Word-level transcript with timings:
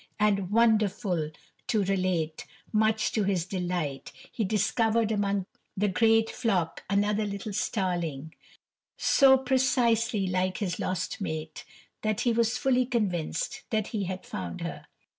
And, 0.19 0.49
wonderful 0.49 1.29
to 1.67 1.83
relate, 1.83 2.47
much 2.73 3.11
to 3.11 3.23
his 3.23 3.45
delight 3.45 4.11
he 4.31 4.43
discovered 4.43 5.11
among 5.11 5.45
the 5.77 5.89
great 5.89 6.27
flock 6.27 6.83
another 6.89 7.23
little 7.23 7.53
starling 7.53 8.33
so 8.97 9.37
precisely 9.37 10.25
like 10.25 10.57
his 10.57 10.79
lost 10.79 11.21
mate 11.21 11.65
that 12.01 12.21
he 12.21 12.33
was 12.33 12.57
fully 12.57 12.87
convinced 12.87 13.61
that 13.69 13.89
he 13.89 14.05
had 14.05 14.25
found 14.25 14.61
her. 14.61 14.87